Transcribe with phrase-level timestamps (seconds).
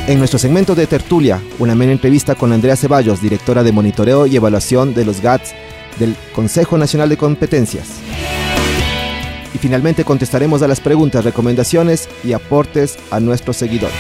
[0.08, 4.36] En nuestro segmento de tertulia, una mera entrevista con Andrea Ceballos, directora de monitoreo y
[4.36, 5.52] evaluación de los GATS
[5.98, 7.86] del Consejo Nacional de Competencias
[9.60, 13.94] finalmente contestaremos a las preguntas, recomendaciones y aportes a nuestros seguidores.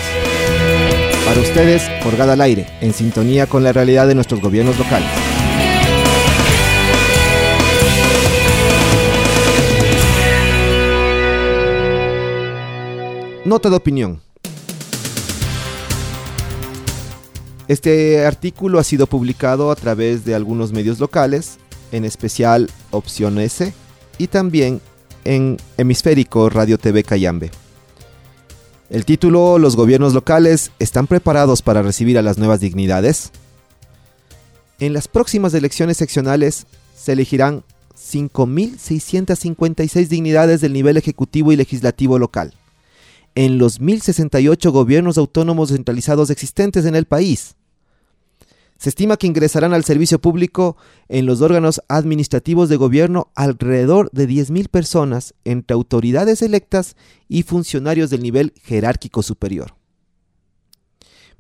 [1.26, 5.08] Para ustedes, Forgada al Aire, en sintonía con la realidad de nuestros gobiernos locales.
[13.44, 14.20] Nota de opinión.
[17.68, 21.58] Este artículo ha sido publicado a través de algunos medios locales,
[21.92, 23.72] en especial Opción S,
[24.18, 24.80] y también
[25.24, 27.50] en Hemisférico Radio TV Cayambe.
[28.90, 33.30] El título ¿Los gobiernos locales están preparados para recibir a las nuevas dignidades?
[34.80, 42.54] En las próximas elecciones seccionales se elegirán 5.656 dignidades del nivel ejecutivo y legislativo local,
[43.34, 47.54] en los 1.068 gobiernos autónomos centralizados existentes en el país.
[48.80, 50.78] Se estima que ingresarán al servicio público
[51.10, 56.96] en los órganos administrativos de gobierno alrededor de 10.000 personas entre autoridades electas
[57.28, 59.74] y funcionarios del nivel jerárquico superior.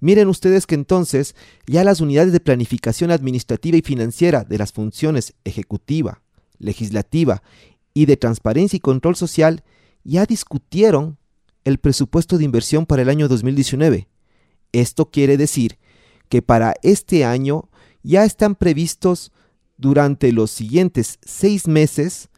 [0.00, 1.34] Miren ustedes que entonces
[1.66, 6.20] ya las unidades de planificación administrativa y financiera de las funciones ejecutiva,
[6.58, 7.42] legislativa
[7.94, 9.64] y de transparencia y control social
[10.04, 11.16] ya discutieron
[11.64, 14.08] el presupuesto de inversión para el año 2019.
[14.72, 15.89] Esto quiere decir que
[16.40, 17.68] para este año
[18.02, 19.32] ya están previstos
[19.76, 22.28] durante los siguientes seis meses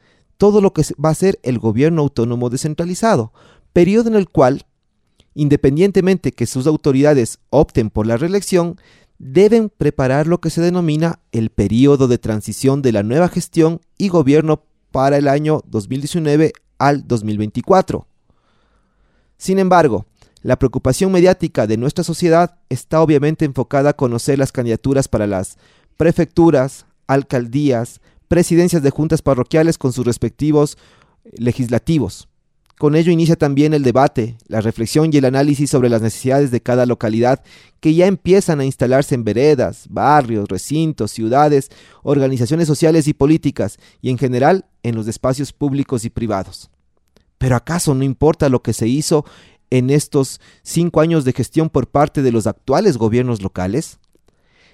[0.42, 3.32] todo lo que va a ser el gobierno autónomo descentralizado,
[3.72, 4.66] periodo en el cual,
[5.34, 8.76] independientemente que sus autoridades opten por la reelección,
[9.18, 14.08] deben preparar lo que se denomina el periodo de transición de la nueva gestión y
[14.08, 18.04] gobierno para el año 2019 al 2024.
[19.36, 20.06] Sin embargo,
[20.42, 25.56] la preocupación mediática de nuestra sociedad está obviamente enfocada a conocer las candidaturas para las
[25.96, 30.78] prefecturas, alcaldías, presidencias de juntas parroquiales con sus respectivos
[31.32, 32.28] legislativos.
[32.78, 36.60] Con ello inicia también el debate, la reflexión y el análisis sobre las necesidades de
[36.60, 37.42] cada localidad
[37.78, 41.70] que ya empiezan a instalarse en veredas, barrios, recintos, ciudades,
[42.02, 46.70] organizaciones sociales y políticas y en general en los espacios públicos y privados.
[47.38, 49.24] Pero ¿acaso no importa lo que se hizo
[49.72, 53.98] en estos cinco años de gestión por parte de los actuales gobiernos locales?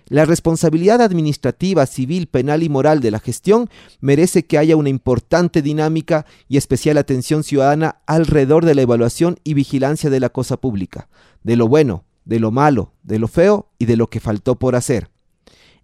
[0.08, 3.68] La responsabilidad administrativa, civil, penal y moral de la gestión
[4.00, 9.54] merece que haya una importante dinámica y especial atención ciudadana alrededor de la evaluación y
[9.54, 11.08] vigilancia de la cosa pública,
[11.44, 14.74] de lo bueno, de lo malo, de lo feo y de lo que faltó por
[14.74, 15.10] hacer.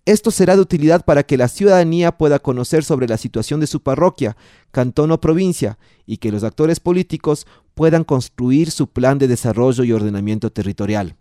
[0.07, 3.81] Esto será de utilidad para que la ciudadanía pueda conocer sobre la situación de su
[3.81, 4.37] parroquia,
[4.71, 9.93] cantón o provincia y que los actores políticos puedan construir su plan de desarrollo y
[9.93, 11.17] ordenamiento territorial.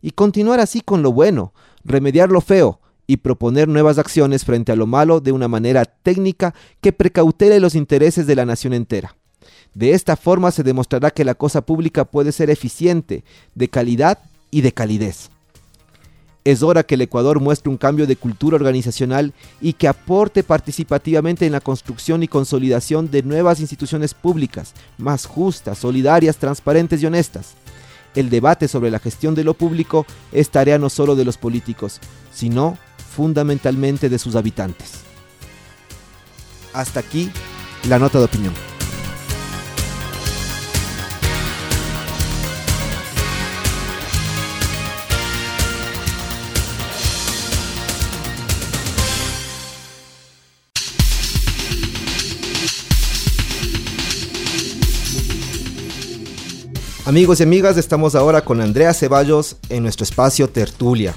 [0.00, 1.52] Y continuar así con lo bueno,
[1.84, 6.54] remediar lo feo y proponer nuevas acciones frente a lo malo de una manera técnica
[6.80, 9.16] que precautele los intereses de la nación entera.
[9.74, 13.24] De esta forma se demostrará que la cosa pública puede ser eficiente,
[13.56, 14.18] de calidad
[14.52, 15.30] y de calidez.
[16.44, 21.46] Es hora que el Ecuador muestre un cambio de cultura organizacional y que aporte participativamente
[21.46, 27.54] en la construcción y consolidación de nuevas instituciones públicas, más justas, solidarias, transparentes y honestas.
[28.16, 32.00] El debate sobre la gestión de lo público es tarea no solo de los políticos,
[32.32, 32.76] sino
[33.14, 35.00] fundamentalmente de sus habitantes.
[36.72, 37.30] Hasta aquí
[37.88, 38.71] la nota de opinión.
[57.12, 61.14] Amigos y amigas, estamos ahora con Andrea Ceballos en nuestro espacio Tertulia.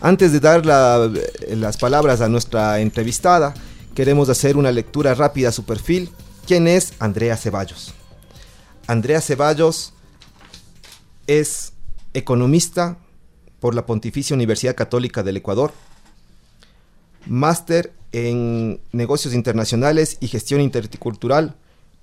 [0.00, 3.52] Antes de dar las palabras a nuestra entrevistada,
[3.94, 6.08] queremos hacer una lectura rápida a su perfil.
[6.46, 7.92] ¿Quién es Andrea Ceballos?
[8.86, 9.92] Andrea Ceballos
[11.26, 11.74] es
[12.14, 12.96] economista
[13.60, 15.74] por la Pontificia Universidad Católica del Ecuador,
[17.26, 21.54] máster en negocios internacionales y gestión intercultural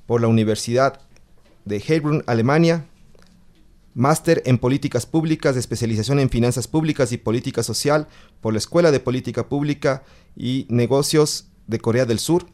[0.06, 1.00] por la Universidad
[1.66, 2.86] de Heilbronn, Alemania,
[3.96, 8.08] máster en políticas públicas de especialización en finanzas públicas y política social
[8.42, 10.04] por la Escuela de Política Pública
[10.36, 12.46] y Negocios de Corea del Sur,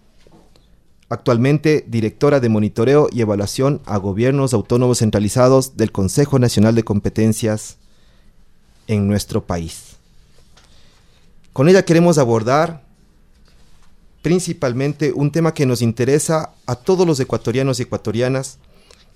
[1.10, 7.78] actualmente directora de monitoreo y evaluación a gobiernos autónomos centralizados del Consejo Nacional de Competencias
[8.88, 9.98] en nuestro país.
[11.54, 12.84] Con ella queremos abordar
[14.22, 18.60] principalmente un tema que nos interesa a todos los ecuatorianos y ecuatorianas,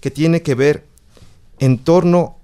[0.02, 0.95] que tiene que ver
[1.60, 2.38] en torno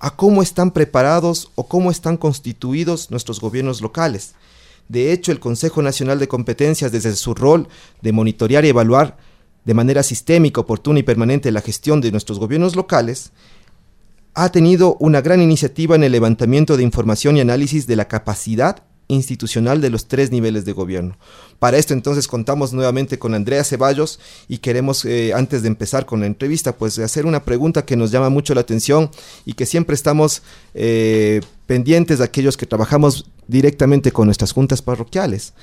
[0.00, 4.34] a cómo están preparados o cómo están constituidos nuestros gobiernos locales.
[4.88, 7.68] De hecho, el Consejo Nacional de Competencias, desde su rol
[8.00, 9.18] de monitorear y evaluar
[9.64, 13.32] de manera sistémica, oportuna y permanente la gestión de nuestros gobiernos locales,
[14.34, 18.84] ha tenido una gran iniciativa en el levantamiento de información y análisis de la capacidad
[19.08, 21.16] institucional de los tres niveles de gobierno.
[21.58, 26.20] Para esto entonces contamos nuevamente con Andrea Ceballos y queremos, eh, antes de empezar con
[26.20, 29.10] la entrevista, pues hacer una pregunta que nos llama mucho la atención
[29.44, 30.42] y que siempre estamos
[30.74, 35.54] eh, pendientes de aquellos que trabajamos directamente con nuestras juntas parroquiales.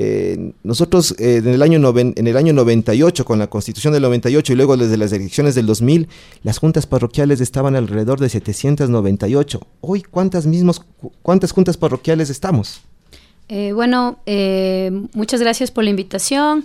[0.00, 4.56] Eh, nosotros en, el año en el año 98, con la constitución del 98 y
[4.56, 6.06] luego desde las elecciones del 2000,
[6.44, 9.60] las juntas parroquiales estaban alrededor de 798.
[9.80, 10.84] Hoy, ¿cuántas, mismos,
[11.22, 12.80] cuántas juntas parroquiales estamos?
[13.48, 16.64] Eh, bueno, eh, muchas gracias por la invitación.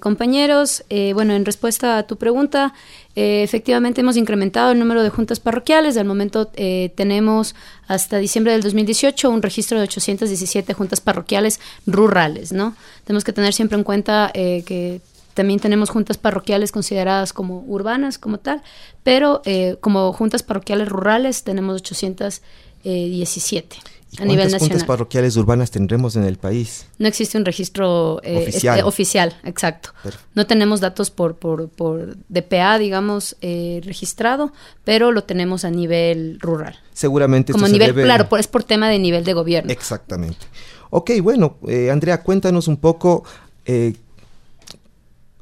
[0.00, 0.84] Compañeros,
[1.14, 2.74] bueno, en respuesta a tu pregunta,
[3.14, 5.96] efectivamente hemos incrementado el número de juntas parroquiales.
[5.96, 6.50] Al momento
[6.94, 7.54] tenemos
[7.86, 12.76] hasta diciembre del 2018 un registro de 817 juntas parroquiales rurales, ¿no?
[13.04, 15.00] Tenemos que tener siempre en cuenta eh, que
[15.34, 18.62] también tenemos juntas parroquiales consideradas como urbanas como tal,
[19.02, 23.76] pero eh, como juntas parroquiales rurales tenemos 817
[24.18, 24.60] a nivel nacional.
[24.60, 26.86] juntas parroquiales urbanas tendremos en el país?
[26.98, 28.78] No existe un registro eh, oficial.
[28.78, 29.36] Este, oficial.
[29.44, 29.90] exacto.
[30.34, 34.52] No tenemos datos por, por, por DPA, digamos, eh, registrado,
[34.84, 36.78] pero lo tenemos a nivel rural.
[36.92, 37.52] Seguramente.
[37.52, 39.70] Como nivel, claro, es por tema de nivel de gobierno.
[39.70, 40.46] Exactamente.
[40.90, 43.24] Ok, bueno, eh, Andrea, cuéntanos un poco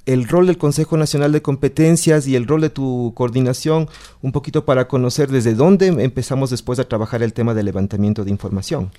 [0.06, 3.88] el rol del Consejo Nacional de Competencias y el rol de tu coordinación,
[4.22, 8.30] un poquito para conocer desde dónde empezamos después a trabajar el tema del levantamiento de
[8.30, 8.90] información.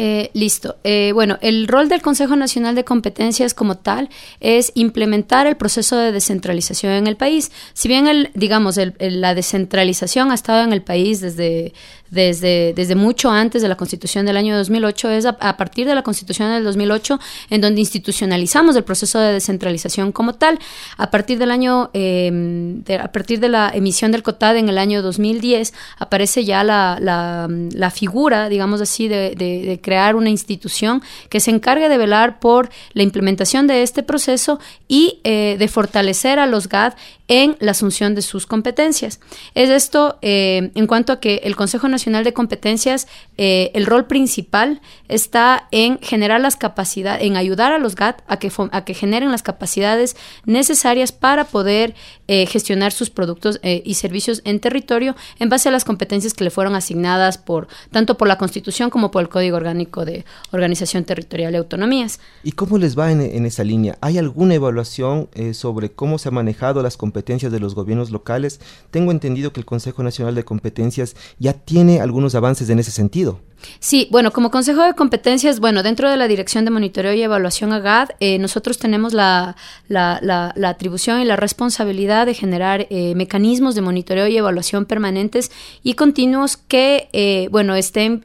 [0.00, 0.76] Eh, listo.
[0.84, 5.96] Eh, bueno, el rol del Consejo Nacional de Competencias como tal es implementar el proceso
[5.96, 7.50] de descentralización en el país.
[7.72, 11.74] Si bien, el, digamos, la descentralización ha estado en el país desde,
[12.10, 16.02] desde, desde mucho antes de la Constitución del año 2008, es a, partir de la
[16.02, 17.18] Constitución del 2008
[17.50, 20.58] en donde institucionalizamos el proceso de descentralización como tal.
[20.96, 25.02] A partir del año, em, a partir de la emisión del COTAD en el año
[25.02, 31.50] 2010, aparece ya la, la, figura, digamos así, de, de crear una institución que se
[31.50, 36.68] encargue de velar por la implementación de este proceso y eh, de fortalecer a los
[36.68, 36.94] GAD
[37.28, 39.20] en la asunción de sus competencias.
[39.54, 43.06] Es esto eh, en cuanto a que el Consejo Nacional de Competencias,
[43.36, 48.38] eh, el rol principal está en generar las capacidades, en ayudar a los GAT a
[48.38, 51.94] que, a que generen las capacidades necesarias para poder
[52.26, 56.50] eh, gestionar sus productos y servicios en territorio en base a las competencias que le
[56.50, 61.54] fueron asignadas por tanto por la Constitución como por el Código Orgánico de Organización Territorial
[61.54, 62.20] y Autonomías.
[62.44, 63.98] ¿Y cómo les va en, en esa línea?
[64.00, 68.60] ¿Hay alguna evaluación sobre cómo se han manejado las competencias de los gobiernos locales.
[68.90, 73.40] Tengo entendido que el Consejo Nacional de Competencias ya tiene algunos avances en ese sentido.
[73.80, 77.72] Sí, bueno, como Consejo de Competencias, bueno, dentro de la Dirección de Monitoreo y Evaluación
[77.72, 79.56] AGAD, eh, nosotros tenemos la,
[79.88, 85.50] la, atribución y la responsabilidad de generar eh, mecanismos de monitoreo y evaluación permanentes
[85.82, 88.24] y continuos que, eh, bueno, estén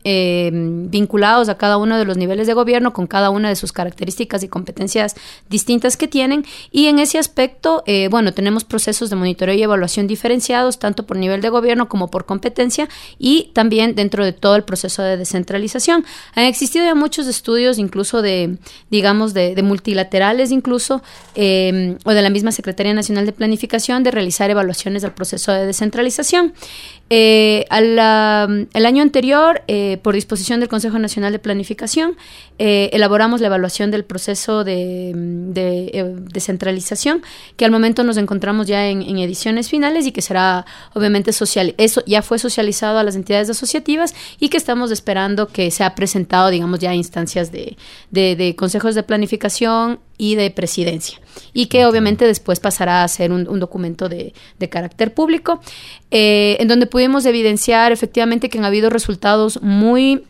[0.90, 4.44] vinculados a cada uno de los niveles de gobierno con cada una de sus características
[4.44, 5.16] y competencias
[5.50, 6.46] distintas que tienen.
[6.72, 11.42] Y en ese aspecto, bueno, tenemos procesos de monitoreo y evaluación diferenciados, tanto por nivel
[11.42, 16.06] de gobierno como por competencia y también dentro de todo el proceso de descentralización.
[16.36, 18.58] Han existido ya muchos estudios, incluso de,
[18.90, 21.02] digamos, de, multilaterales, incluso,
[21.36, 25.66] em, o de la misma Secretaría Nacional de Planificación, de realizar evaluaciones del proceso de
[25.66, 26.54] descentralización.
[27.16, 32.18] Eh, al, el año anterior, eh, por disposición del Consejo Nacional de Planificación,
[32.58, 35.12] eh, elaboramos la evaluación del proceso de,
[36.34, 37.22] descentralización,
[37.56, 41.76] que al momento nos encontramos ya en, en, ediciones finales y que será obviamente social.
[41.78, 45.94] Eso ya fue socializado a las entidades asociativas y que estamos esperando esperando que sea
[45.94, 47.78] presentado, digamos, ya a instancias de,
[48.10, 51.20] de, consejos de planificación y de presidencia.
[51.54, 55.62] Y que obviamente después pasará a ser un, documento de, de, carácter público,
[56.10, 60.24] eh, en donde pudimos evidenciar efectivamente que han habido resultados muy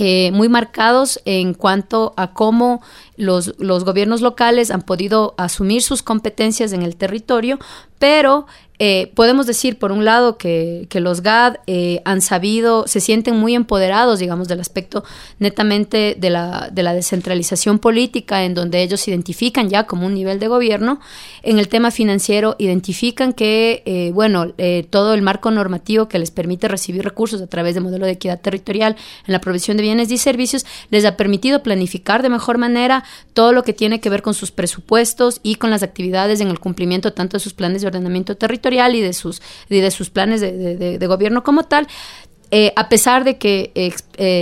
[0.00, 2.80] eh, muy marcados en cuanto a cómo
[3.16, 7.58] los, los, gobiernos locales han podido asumir sus competencias en el territorio,
[7.98, 8.46] pero
[8.80, 13.54] eh, podemos decir, por un lado, que, los GAD eh, han sabido, se sienten muy
[13.54, 15.04] empoderados, digamos, del aspecto
[15.38, 20.14] netamente de la, de la descentralización política, en donde ellos se identifican ya como un
[20.14, 21.00] nivel de gobierno.
[21.42, 24.52] En el tema financiero, identifican que, eh, bueno,
[24.90, 28.40] todo el marco normativo que les permite recibir recursos a través del modelo de equidad
[28.40, 33.04] territorial en la provisión de bienes y servicios, les ha permitido planificar de mejor manera
[33.32, 36.60] todo lo que tiene que ver con sus presupuestos y con las actividades en el
[36.60, 40.40] cumplimiento tanto de sus planes de ordenamiento territorial, y de sus, y de sus planes
[40.40, 41.86] de, de gobierno como tal,
[42.50, 43.92] eh, a pesar de que eh,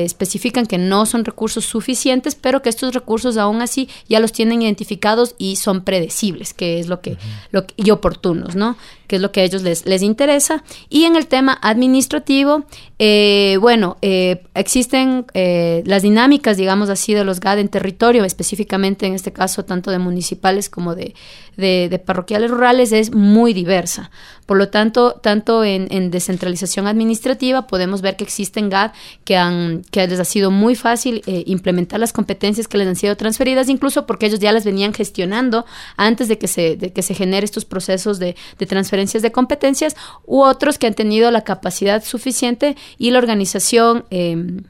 [0.05, 4.63] especifican que no son recursos suficientes, pero que estos recursos aún así ya los tienen
[4.63, 7.17] identificados y son predecibles, que es lo que,
[7.51, 8.77] lo y oportunos, ¿no?
[9.09, 10.63] Que es lo que a ellos les, les interesa.
[10.89, 12.65] Y en el tema administrativo,
[12.99, 19.33] eh, bueno, existen las dinámicas, digamos así, de los GAD en territorio, específicamente en este
[19.33, 21.15] caso tanto de municipales como de,
[21.57, 24.11] de, parroquiales rurales, es muy diversa.
[24.47, 28.93] Por lo tanto, tanto en, en descentralización administrativa podemos ver que existen GAD
[29.25, 32.97] que, han, que les ha sido muy fácil eh, implementar las competencias que les han
[32.97, 37.03] sido transferidas, incluso porque ellos ya las venían gestionando antes de que se, de que
[37.03, 41.43] se genere estos procesos de, de transferencias de competencias, u otros que han tenido la
[41.43, 44.05] capacidad suficiente y la organización.
[44.11, 44.65] Em,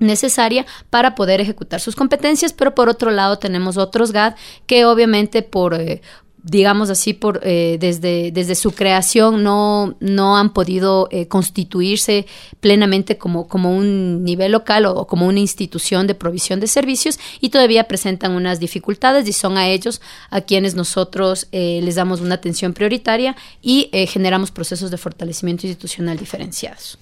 [0.00, 4.34] necesaria para poder ejecutar sus competencias, pero por otro lado tenemos otros GAD
[4.66, 6.02] que obviamente por, eh,
[6.42, 12.26] digamos así, por, eh, desde, desde su creación no, no han podido eh, constituirse
[12.60, 17.50] plenamente como, como un nivel local o, como una institución de provisión de servicios y
[17.50, 22.36] todavía presentan unas dificultades y son a ellos a quienes nosotros eh, les damos una
[22.36, 26.98] atención prioritaria y generamos procesos de fortalecimiento institucional diferenciados.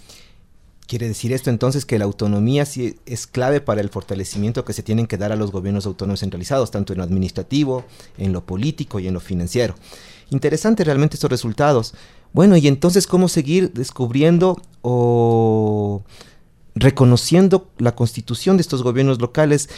[0.87, 4.85] Quiere decir esto entonces que la autonomía sí es clave para el fortalecimiento que se
[4.85, 7.85] tienen que dar a los gobiernos autónomos centralizados, tanto en lo administrativo,
[8.19, 9.75] en lo político y en lo financiero.
[10.31, 11.95] Interesante realmente estos resultados.
[12.33, 16.03] Bueno, y entonces, ¿cómo seguir descubriendo o
[16.77, 19.71] reconociendo la constitución de estos gobiernos locales,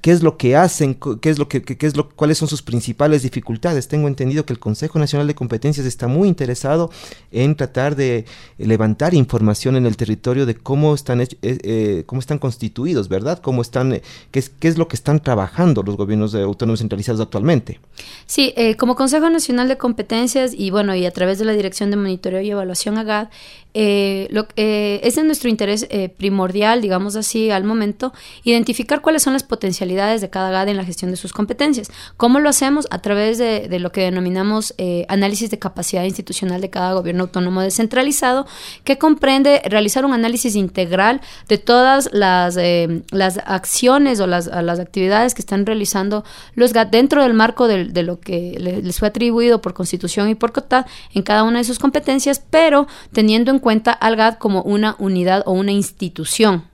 [0.00, 2.62] qué es lo que hacen, qué es lo que, qué es lo, cuáles son sus
[2.62, 3.86] principales dificultades.
[3.86, 6.90] Tengo entendido que el Consejo Nacional de Competencias está muy interesado
[7.32, 8.24] en tratar de
[8.56, 13.38] levantar información en el territorio de cómo están, eh, eh, cómo están constituidos, ¿verdad?
[13.40, 17.20] Cómo están, eh, qué, es, qué es lo que están trabajando los gobiernos autónomos centralizados
[17.20, 17.78] actualmente.
[18.24, 21.98] Sí, como Consejo Nacional de Competencias y bueno, y a través de la Dirección de
[21.98, 23.28] Monitoreo y Evaluación AGAD,
[23.74, 25.86] lo, es de nuestro interés
[26.16, 28.12] primordial, digamos así, al momento,
[28.44, 31.90] identificar cuáles son las potencialidades de cada GAD en la gestión de sus competencias.
[32.16, 32.86] ¿Cómo lo hacemos?
[32.90, 37.60] A través de, lo que denominamos eh, análisis de capacidad institucional de cada gobierno autónomo
[37.60, 38.46] descentralizado,
[38.84, 45.34] que comprende realizar un análisis integral de todas las, eh, las acciones o las, actividades
[45.34, 46.24] que están realizando
[46.54, 50.52] los GAD dentro del marco de, lo que les fue atribuido por constitución y por
[50.52, 54.96] COTAD en cada una de sus competencias, pero teniendo en cuenta al GAD como una
[54.98, 56.64] unidad o una institución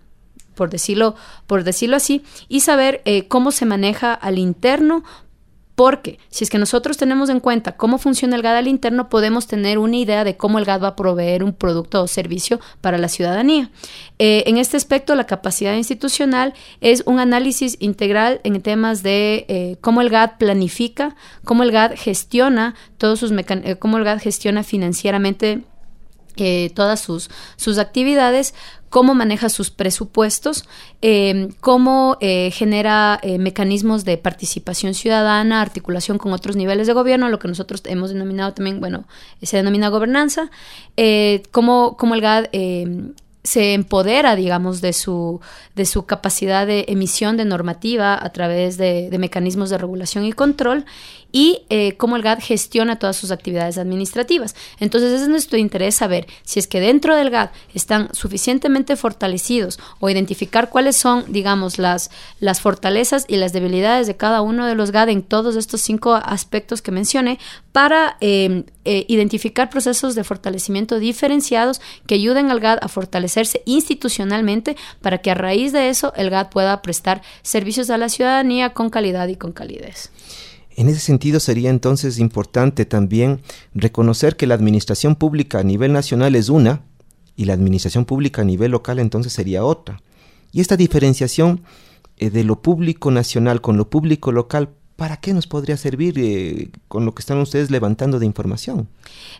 [0.59, 1.15] por decirlo,
[1.47, 5.05] por decirlo así, y saber eh, cómo se maneja al interno,
[5.77, 9.47] porque si es que nosotros tenemos en cuenta cómo funciona el GAD al interno, podemos
[9.47, 12.99] tener una idea de cómo el GAD va a proveer un producto o servicio para
[12.99, 13.71] la ciudadanía.
[14.19, 19.77] Eh, en este aspecto, la capacidad institucional es un análisis integral en temas de eh,
[19.81, 21.15] cómo el GAD planifica,
[21.45, 23.33] cómo el GAD gestiona todos sus
[23.79, 25.63] cómo el GAD gestiona financieramente
[26.75, 28.55] todas sus, sus actividades,
[28.89, 30.65] cómo maneja sus presupuestos,
[31.03, 37.29] eh, cómo eh, genera eh, mecanismos de participación ciudadana, articulación con otros niveles de gobierno,
[37.29, 39.07] lo que nosotros hemos denominado también, bueno,
[39.43, 40.51] se denomina gobernanza,
[41.53, 42.49] cómo, cómo el GAD
[43.49, 45.41] se empodera, digamos, de su,
[45.75, 50.85] de su capacidad de emisión de normativa a través de, mecanismos de regulación y control
[51.31, 54.55] y eh, cómo el GAD gestiona todas sus actividades administrativas.
[54.81, 60.09] Entonces, es nuestro interés saber si es que dentro del GAD están suficientemente fortalecidos o
[60.09, 64.91] identificar cuáles son, digamos, las, las fortalezas y las debilidades de cada uno de los
[64.91, 67.39] GAD en todos estos cinco aspectos que mencioné
[67.73, 74.77] para eh, eh, identificar procesos de fortalecimiento diferenciados que ayuden al GAD a fortalecerse institucionalmente
[75.03, 78.89] para que a raíz de eso el GAD pueda prestar servicios a la ciudadanía con
[78.89, 80.11] calidad y con calidez.
[80.79, 83.41] En ese sentido sería entonces importante también
[83.75, 86.83] reconocer que la administración pública a nivel nacional es una
[87.35, 90.01] y la administración pública a nivel local entonces sería otra.
[90.53, 91.63] Y esta diferenciación
[92.17, 94.69] eh, de lo público nacional con lo público local
[94.99, 98.89] ¿para qué nos podría servir eh, con lo que están ustedes levantando de información?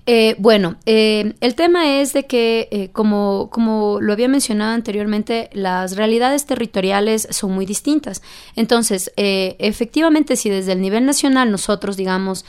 [0.07, 5.97] Eh, bueno, eh, el tema es de que, como, como lo había mencionado anteriormente, las
[5.97, 8.23] realidades territoriales son muy distintas.
[8.55, 12.45] Entonces, efectivamente, si desde el nivel nacional nosotros, digamos,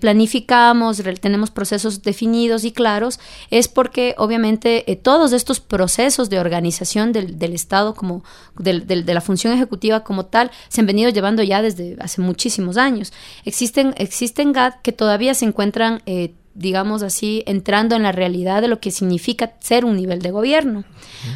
[0.00, 3.18] planificamos, tenemos procesos definidos y claros,
[3.50, 8.22] es porque obviamente todos estos procesos de organización del, Estado, como
[8.58, 12.76] de la función ejecutiva como tal, se han venido llevando ya desde hace mucho muchísimos
[12.76, 13.12] años.
[13.44, 18.68] Existen, existen GAD que todavía se encuentran, eh, digamos así, entrando en la realidad de
[18.68, 20.82] lo que significa ser un nivel de gobierno.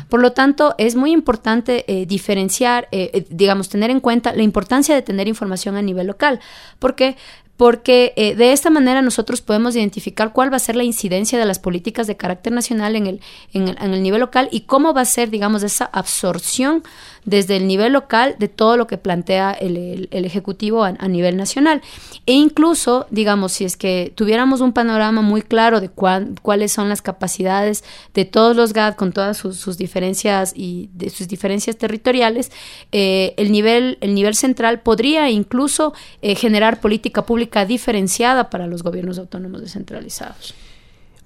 [0.09, 4.97] Por lo tanto, es muy importante eh, diferenciar, eh, digamos, tener en cuenta la importancia
[4.97, 6.41] de tener información a nivel local.
[6.81, 7.17] porque
[7.59, 11.59] porque de esta manera nosotros podemos identificar cuál va a ser la incidencia de las
[11.59, 13.21] políticas de carácter nacional en el,
[13.55, 16.83] en el, en el nivel local y cómo va a ser, digamos, esa absorción
[17.27, 21.83] desde el nivel local de todo lo que plantea el, Ejecutivo a, nivel nacional.
[22.25, 27.03] E incluso, digamos, si es que tuviéramos un panorama muy claro de cuáles son las
[27.03, 32.51] capacidades de todos los GAD con todas sus, diferencias y de sus diferencias territoriales,
[32.93, 35.93] eh, el, nivel, el nivel central podría incluso
[36.23, 40.55] eh, generar política pública diferenciada para los gobiernos autónomos descentralizados.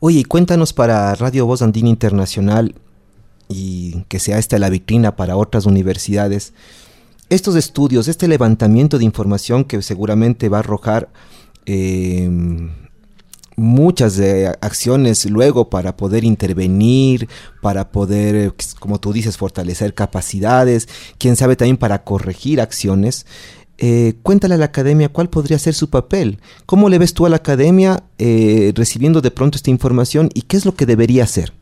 [0.01, 2.75] Oye, cuéntanos para Radio Voz Andina Internacional,
[3.51, 6.55] y que sea esta la vitrina para otras universidades.
[7.29, 11.11] Estos estudios, este levantamiento de información que seguramente va a arrojar
[11.67, 12.71] em,
[13.57, 14.21] muchas
[14.61, 17.29] acciones luego para poder intervenir,
[17.61, 20.89] para poder, como tú dices, fortalecer capacidades,
[21.19, 23.27] quién sabe también para corregir acciones.
[23.83, 26.39] Eh, cuéntale a la academia cuál podría ser su papel.
[26.67, 30.57] ¿Cómo le ves tú a la academia eh, recibiendo de pronto esta información y qué
[30.57, 31.53] es lo que debería hacer?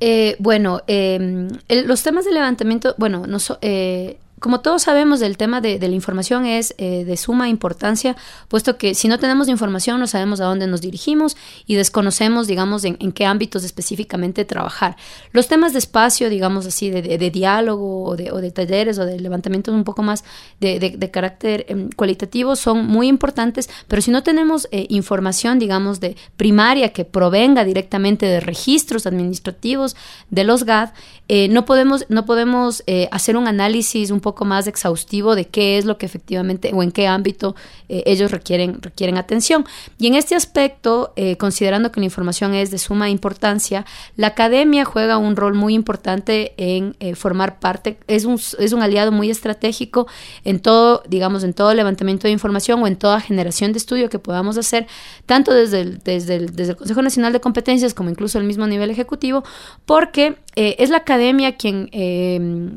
[0.00, 5.62] Eh, bueno, em, los temas de levantamiento, bueno, no eh, como todos sabemos, el tema
[5.62, 8.16] de, la información es eh, de suma importancia,
[8.48, 12.84] puesto que si no tenemos información no sabemos a dónde nos dirigimos y desconocemos, digamos,
[12.84, 14.96] en, qué ámbitos específicamente trabajar.
[15.32, 19.84] Los temas de espacio, digamos así, de, diálogo o de, talleres o de levantamientos un
[19.84, 20.22] poco más
[20.60, 26.14] de, carácter em, cualitativo son muy importantes, pero si no tenemos eh, información, digamos, de
[26.36, 29.96] primaria que provenga directamente de registros administrativos
[30.30, 30.90] de los GAD,
[31.28, 35.84] eh, no podemos, no podemos hacer un análisis un poco más exhaustivo de qué es
[35.84, 37.54] lo que efectivamente o en qué ámbito
[37.88, 39.64] eh, ellos requieren, requieren atención.
[40.00, 43.86] Y en este aspecto, eh, considerando que la información es de suma importancia,
[44.16, 48.82] la academia juega un rol muy importante en eh, formar parte, es un, es un
[48.82, 50.08] aliado muy estratégico
[50.42, 54.18] en todo, digamos, en todo levantamiento de información o en toda generación de estudio que
[54.18, 54.88] podamos hacer,
[55.24, 59.44] tanto desde el, desde el, Consejo Nacional de Competencias como incluso el mismo nivel ejecutivo,
[59.84, 61.90] porque es la academia quien,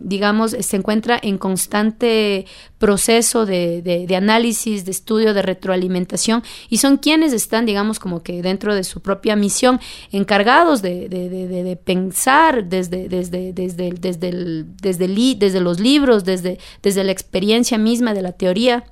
[0.04, 2.46] digamos, se encuentra en constante
[2.78, 8.76] proceso de, análisis, de estudio, de retroalimentación, y son quienes están, digamos, como que dentro
[8.76, 9.80] de su propia misión,
[10.12, 17.78] encargados de, pensar desde, desde, desde, desde, desde, desde los libros, desde, desde la experiencia
[17.78, 18.84] misma de la teoría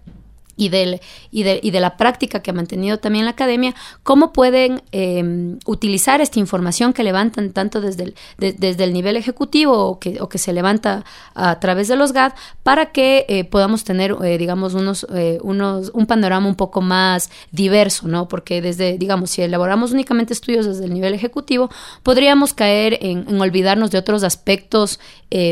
[0.57, 0.99] y, del,
[1.31, 5.59] y, de, y de la práctica que ha mantenido también la academia, cómo pueden em,
[5.65, 10.27] utilizar esta información que levantan tanto desde el, desde el nivel ejecutivo o que, o
[10.27, 14.73] que se levanta a través de los GAD para que eh, podamos tener, eh, digamos,
[14.73, 18.27] unos, eh, unos, un panorama un poco más diverso, ¿no?
[18.27, 21.69] Porque desde, digamos, si elaboramos únicamente estudios desde el nivel ejecutivo,
[22.01, 24.99] podríamos caer en, olvidarnos de otros aspectos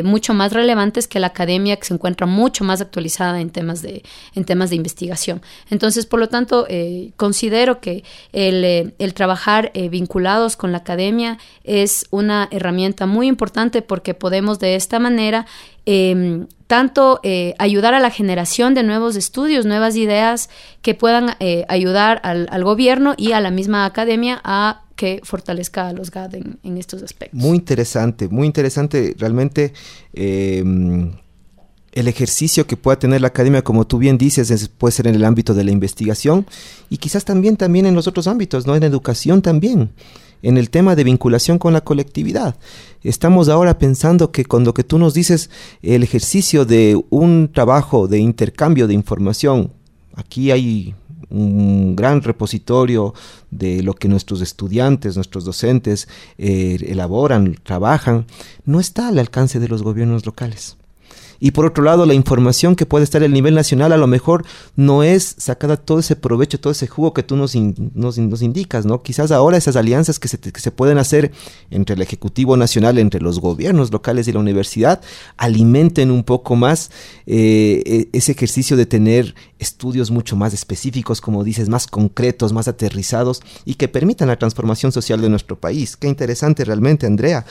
[0.05, 4.03] mucho más relevantes que la academia, que se encuentra mucho más actualizada en temas de,
[4.33, 4.94] en temas de investigación
[5.69, 8.03] Entonces, por lo tanto, eh, considero que
[8.33, 14.59] el, eh, trabajar eh, vinculados con la academia es una herramienta muy importante porque podemos
[14.59, 15.45] de esta manera
[15.85, 17.21] em, tanto
[17.59, 20.49] ayudar a la generación de nuevos estudios, nuevas ideas
[20.81, 21.35] que puedan
[21.67, 26.57] ayudar al, gobierno y a la misma academia a que fortalezca a los GAD en,
[26.63, 27.39] en estos aspectos.
[27.39, 29.73] Muy interesante, muy interesante realmente
[30.13, 31.11] em,
[31.95, 35.23] el ejercicio que pueda tener la academia, como tú bien dices, puede ser en el
[35.23, 36.45] ámbito de la investigación
[36.89, 38.75] y quizás también, también en los otros ámbitos, ¿no?
[38.75, 39.91] En educación también,
[40.41, 42.57] en el tema de vinculación con la colectividad.
[43.01, 45.49] Estamos ahora pensando que con lo que tú nos dices,
[45.81, 49.71] el ejercicio de un trabajo de intercambio de información,
[50.15, 50.95] aquí hay
[51.29, 53.13] un gran repositorio
[53.51, 58.25] de lo que nuestros estudiantes, nuestros docentes eh, elaboran, trabajan,
[58.65, 60.75] no está al alcance de los gobiernos locales.
[61.39, 64.45] Y por otro lado, la información que puede estar a nivel nacional a lo mejor
[64.75, 69.01] no es sacada todo ese provecho, todo ese jugo que tú nos, nos, indicas, ¿no?
[69.01, 71.31] Quizás ahora esas alianzas que se, que se pueden hacer
[71.71, 75.01] entre el Ejecutivo Nacional, entre los gobiernos locales y la universidad,
[75.37, 76.91] alimenten un poco más
[77.25, 82.67] eh, e, ese ejercicio de tener estudios mucho más específicos, como dices, más concretos, más
[82.67, 85.97] aterrizados y que permitan la transformación social de nuestro país.
[85.97, 87.45] Qué interesante realmente, Andrea.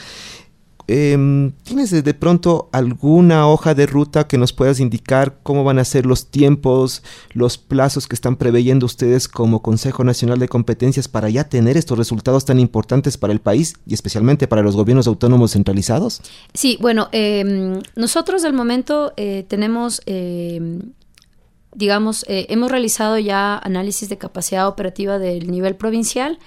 [0.87, 5.85] Em, ¿Tienes de pronto alguna hoja de ruta que nos puedas indicar cómo van a
[5.85, 7.01] ser los tiempos,
[7.33, 11.97] los plazos que están preveyendo ustedes como Consejo Nacional de Competencias para ya tener estos
[11.97, 16.21] resultados tan importantes para el país y especialmente para los gobiernos autónomos centralizados?
[16.53, 20.81] Sí, bueno, em, nosotros del momento eh, tenemos em,
[21.75, 26.39] digamos, eh, hemos realizado ya análisis de capacidad operativa del nivel provincial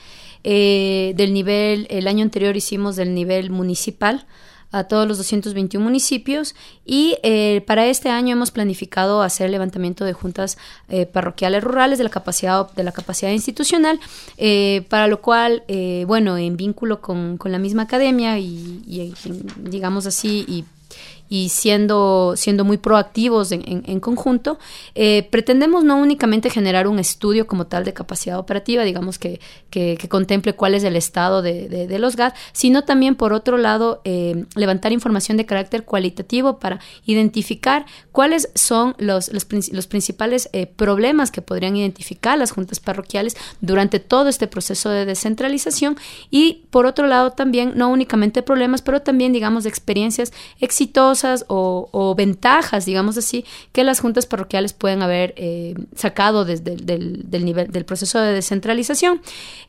[0.45, 4.27] eh, del nivel, el año anterior hicimos del nivel municipal
[4.71, 10.05] a todos los 221 municipios y eh, para este año hemos planificado hacer el levantamiento
[10.05, 10.59] de juntas
[10.91, 13.99] eh, parroquiales rurales de la capacidad de la capacidad institucional
[14.91, 15.65] para lo cual
[16.07, 19.15] bueno en vínculo con, con la misma academia y, y
[19.57, 20.65] digamos así y
[21.29, 24.59] y siendo, siendo muy proactivos en, conjunto,
[24.95, 29.99] eh, pretendemos no únicamente generar un estudio como tal de capacidad operativa, digamos que, que,
[30.09, 34.93] contemple cuál es el estado de, los GAD, sino también, por otro lado, eh, levantar
[34.93, 39.45] información de carácter cualitativo para identificar cuáles son los, los,
[39.87, 45.97] principales eh, problemas que podrían identificar las juntas parroquiales durante todo este proceso de descentralización
[46.31, 51.18] y, por otro lado, también no únicamente problemas, pero también, digamos, experiencias exitosas
[51.49, 57.45] o, ventajas, digamos así, que las juntas parroquiales pueden haber eh, sacado desde el del,
[57.45, 59.21] nivel del proceso de descentralización.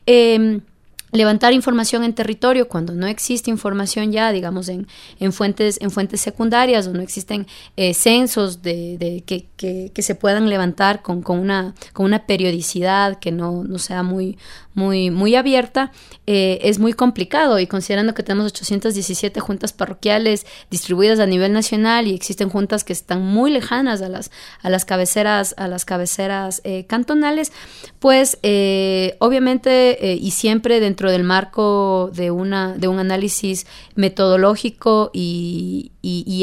[0.06, 0.62] Em,
[1.12, 4.86] levantar información en territorio cuando no existe información ya, digamos, en,
[5.18, 7.46] en fuentes, en fuentes secundarias o no existen
[7.76, 13.32] eh, censos de, que, que, se puedan levantar con, con, una, con una periodicidad que
[13.32, 14.38] no, no sea muy,
[14.74, 15.92] muy, muy abierta,
[16.26, 17.58] eh, es muy complicado.
[17.58, 22.92] Y considerando que tenemos 817 juntas parroquiales distribuidas a nivel nacional y existen juntas que
[22.92, 24.30] están muy lejanas a las,
[24.62, 27.52] a las cabeceras, a las cabeceras eh, cantonales,
[27.98, 35.92] pues eh, obviamente y siempre dentro del marco de, una, de un análisis metodológico y,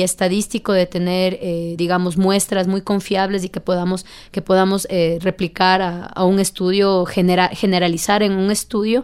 [0.02, 1.40] estadístico de tener,
[1.76, 4.88] digamos, muestras muy confiables y que podamos, que podamos
[5.20, 9.04] replicar a, un estudio general generalizar en un estudio.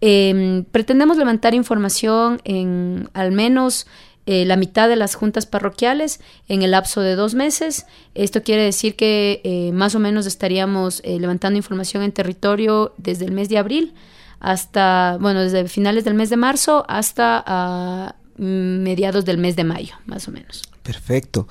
[0.00, 3.86] Em, pretendemos levantar información en al menos
[4.24, 7.86] eh, la mitad de las juntas parroquiales en el lapso de dos meses.
[8.14, 13.24] Esto quiere decir que eh, más o menos estaríamos eh, levantando información en territorio desde
[13.24, 13.94] el mes de abril
[14.42, 19.94] hasta, bueno, desde finales del mes de marzo hasta ah, mediados del mes de mayo,
[20.04, 20.62] más o menos.
[20.82, 21.46] Perfecto.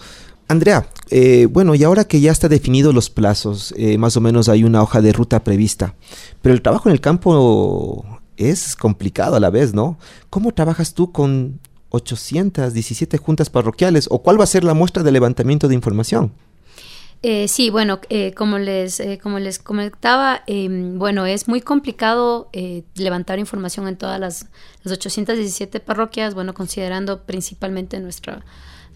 [0.49, 4.49] Andrea, eh, bueno, y ahora que ya está definido los plazos, eh, más o menos
[4.49, 5.95] hay una hoja de ruta prevista,
[6.41, 9.97] pero el trabajo en el campo es complicado a la vez, ¿no?
[10.29, 15.13] ¿Cómo trabajas tú con 817 juntas parroquiales o cuál va a ser la muestra de
[15.13, 16.33] levantamiento de información?
[17.23, 17.99] Eh, sí, bueno,
[18.35, 22.49] como, les, como les comentaba, em, bueno, es muy complicado
[22.95, 24.47] levantar información en todas las,
[24.83, 28.43] las 817 parroquias, bueno, considerando principalmente nuestra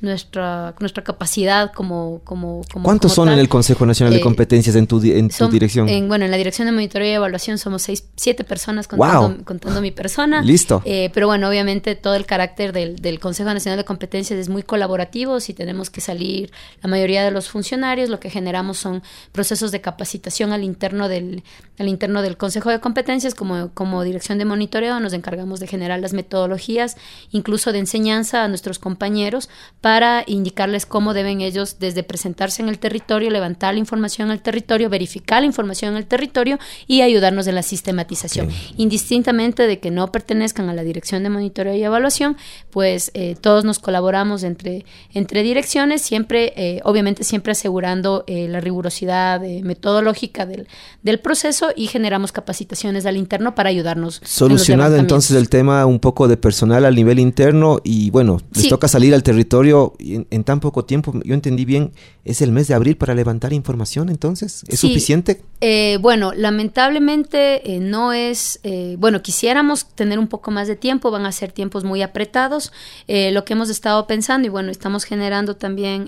[0.02, 2.22] nuestra, nuestra capacidad como...
[2.24, 5.88] como, ¿Cuántos son en el Consejo Nacional de eh, Competencias en tu, en tu dirección?
[5.90, 9.82] En, bueno, en la dirección de monitoreo y evaluación somos seis, siete personas contando, contando
[9.82, 10.42] mi persona.
[10.42, 10.82] Listo.
[10.86, 14.64] Eh, pero bueno, obviamente todo el carácter del, del, Consejo Nacional de Competencias es muy
[14.64, 15.40] colaborativo.
[15.40, 19.82] Si tenemos que salir la mayoría de los funcionarios, lo que generamos son procesos de
[19.82, 21.44] capacitación al interno del,
[21.80, 23.34] al interno del Consejo de Competencias.
[23.34, 26.98] Como, como dirección de monitoreo nos encargamos de generar las metodologías,
[27.32, 29.50] incluso de enseñanza a nuestros compañeros
[29.86, 34.42] para indicarles cómo deben ellos desde presentarse en el territorio, levantar la información en el
[34.42, 38.50] territorio, verificar la información en el territorio y ayudarnos en la sistematización.
[38.78, 42.36] Indistintamente de que no pertenezcan a la dirección de monitoreo y evaluación,
[42.72, 48.62] pues eh, todos nos colaboramos entre, entre direcciones, siempre, eh, obviamente siempre asegurando eh, la
[48.62, 50.68] rigurosidad metodológica del,
[51.04, 54.20] del, proceso y generamos capacitaciones al interno para ayudarnos.
[54.24, 58.88] Solucionado entonces el tema un poco de personal al nivel interno y bueno, les toca
[58.88, 61.92] salir al territorio en, tan poco tiempo, yo entendí bien,
[62.24, 65.42] es el mes de abril para levantar información, entonces, ¿es suficiente?
[65.62, 71.12] Eh, bueno, lamentablemente eh, no es, eh, bueno, quisiéramos tener un poco más de tiempo,
[71.12, 72.72] van a ser tiempos muy apretados,
[73.08, 76.08] lo que hemos estado pensando y bueno, estamos generando también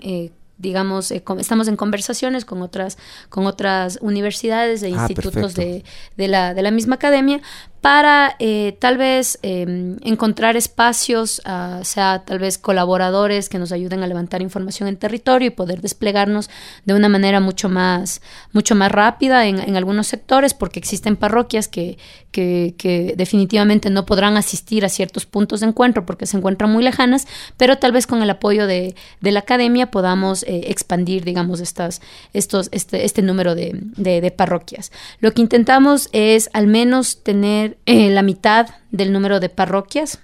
[0.58, 2.98] digamos, eh, estamos en conversaciones con otras,
[3.30, 5.84] con otras universidades e ah, institutos de,
[6.16, 7.42] de, la, de la misma academia
[7.82, 14.04] para eh, tal vez em, encontrar espacios, uh, sea tal vez colaboradores que nos ayuden
[14.04, 16.50] a levantar información en territorio y poder desplegarnos
[16.86, 21.98] de una manera mucho más, mucho más rápida en, algunos sectores, porque existen parroquias que,
[22.32, 27.28] que, definitivamente no podrán asistir a ciertos puntos de encuentro porque se encuentran muy lejanas,
[27.58, 32.02] pero tal vez con el apoyo de, de la academia podamos eh, expandir, digamos, estas,
[32.34, 34.92] estos, este, este número de, de parroquias.
[35.20, 40.20] Lo que intentamos es al menos tener eh, la mitad del número de parroquias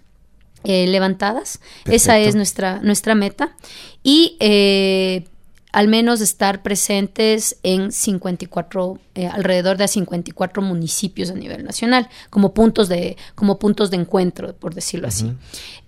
[0.64, 1.58] eh, levantadas.
[1.58, 1.92] Perfecto.
[1.92, 3.56] Esa es nuestra, nuestra meta.
[4.02, 5.26] Y eh,
[5.74, 12.54] al menos estar presentes en 54, eh, alrededor de 54 municipios a nivel nacional, como
[12.54, 15.36] puntos de, como puntos de encuentro, por decirlo uh -huh.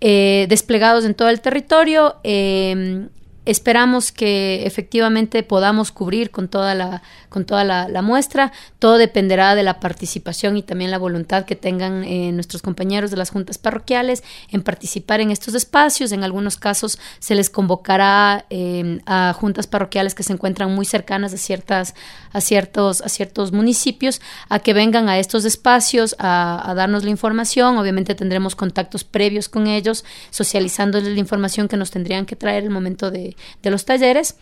[0.02, 0.48] así.
[0.50, 3.08] Desplegados en todo el territorio, eh,
[3.46, 7.02] esperamos que efectivamente podamos cubrir con toda la
[7.36, 8.54] con toda la, muestra.
[8.80, 13.18] Todo dependerá de la participación y también la voluntad que tengan eh, nuestros compañeros de
[13.18, 16.14] las juntas parroquiales en participar en estos espacios.
[16.14, 21.34] En algunos casos se les convocará eh, a juntas parroquiales que se encuentran muy cercanas
[21.34, 21.94] a ciertas
[22.32, 27.10] a ciertos a ciertos municipios a que vengan a estos espacios a, a darnos la
[27.10, 27.78] información.
[27.78, 32.70] Obviamente tendremos contactos previos con ellos socializándoles la información que nos tendrían que traer el
[32.70, 34.36] momento de de los talleres.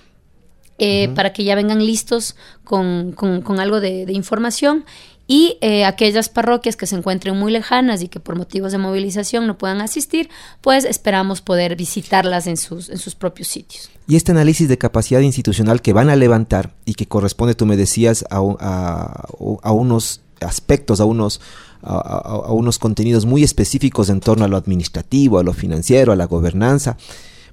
[0.80, 1.16] Eh, uh -huh.
[1.16, 4.86] para que ya vengan listos con, con, con algo de, de, información
[5.28, 9.48] y eh, aquellas parroquias que se encuentren muy lejanas y que por motivos de movilización
[9.48, 10.30] no puedan asistir,
[10.62, 13.90] pues esperamos poder visitarlas en sus, en sus propios sitios.
[14.08, 17.78] Y este análisis de capacidad institucional que van a levantar y que corresponde, tú me
[17.78, 19.28] decías, a, a,
[19.62, 21.40] a unos aspectos, a unos,
[21.82, 26.18] a, a, unos contenidos muy específicos en torno a lo administrativo, a lo financiero, a
[26.18, 26.98] la gobernanza,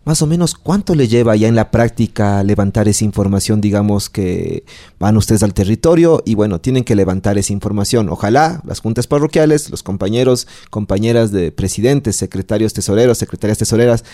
[0.05, 4.65] más o menos cuánto le lleva ya en la práctica levantar esa información, digamos que
[4.99, 8.09] van ustedes al territorio y bueno, tienen que levantar esa información.
[8.09, 14.05] Ojalá las juntas parroquiales, los compañeros, compañeras de presidentes, secretarios tesoreros, secretarias tesoreras,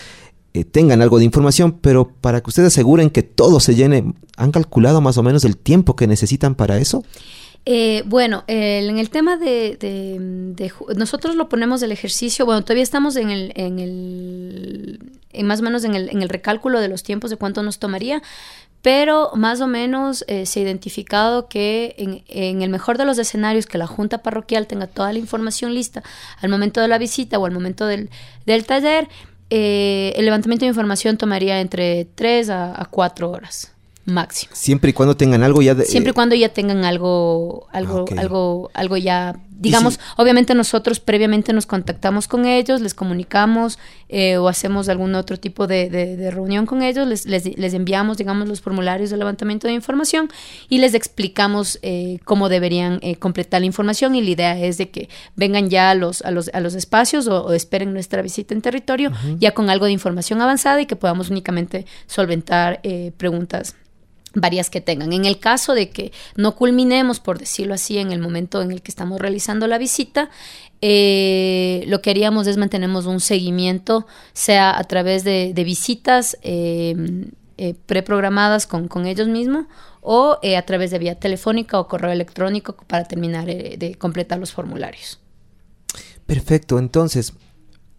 [0.53, 4.51] eh, tengan algo de información, pero para que ustedes aseguren que todo se llene, ¿han
[4.51, 7.03] calculado más o menos el tiempo que necesitan para eso?
[7.69, 10.15] Eh, bueno, el, en el tema de, de,
[10.55, 15.63] de, nosotros lo ponemos del ejercicio, bueno, todavía estamos en el, en el, más o
[15.63, 18.23] menos en el, en el recálculo de los tiempos de cuánto nos tomaría,
[18.81, 23.17] pero más o menos eh, se ha identificado que en, en, el mejor de los
[23.17, 26.03] escenarios que la junta parroquial tenga toda la información lista
[26.39, 28.09] al momento de la visita o al momento del,
[28.45, 29.09] del taller,
[29.49, 33.73] eh, el levantamiento de información tomaría entre 3 a, a 4 horas
[34.07, 34.51] máximo.
[34.55, 38.17] Siempre y cuando tengan algo ya de, Siempre y cuando ya tengan algo, algo, okay.
[38.17, 39.99] algo, algo ya, digamos, si...
[40.15, 45.67] obviamente nosotros previamente nos contactamos con ellos, les comunicamos eh, o hacemos algún otro tipo
[45.67, 49.67] de, de, de reunión con ellos, les, les, les, enviamos, digamos, los formularios de levantamiento
[49.67, 50.29] de información
[50.69, 54.89] y les explicamos eh, cómo deberían eh, completar la información y la idea es de
[54.89, 58.53] que vengan ya a los, a los, a los espacios o, o esperen nuestra visita
[58.53, 59.37] en territorio uh -huh.
[59.37, 63.75] ya con algo de información avanzada y que podamos únicamente solventar eh, preguntas
[64.33, 65.13] varias que tengan.
[65.13, 68.81] En el caso de que no culminemos, por decirlo así, en el momento en el
[68.81, 70.29] que estamos realizando la visita,
[70.81, 77.25] eh, lo que haríamos es mantenemos un seguimiento, sea a través de, visitas eh,
[77.57, 79.65] eh, preprogramadas con, con, ellos mismos
[80.01, 85.19] o a través de vía telefónica o correo electrónico para terminar de completar los formularios.
[86.25, 87.33] Perfecto, entonces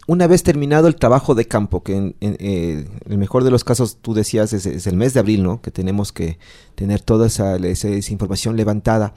[0.08, 3.98] una vez terminado el trabajo de campo, que en, eh, el mejor de los casos
[4.00, 5.60] tú decías es, es, el mes de abril, ¿no?
[5.60, 6.38] Que tenemos que
[6.74, 9.12] tener toda esa, esa, esa, información levantada.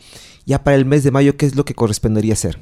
[0.45, 2.60] Ya para el mes de mayo, ¿qué es lo que correspondería hacer?